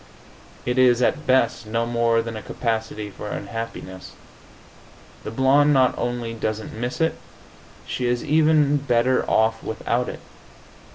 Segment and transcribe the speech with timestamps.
[0.65, 4.13] It is, at best, no more than a capacity for unhappiness.
[5.23, 7.19] The blonde not only doesn't miss it;
[7.85, 10.21] she is even better off without it.